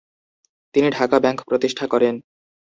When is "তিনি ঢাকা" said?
0.75-1.17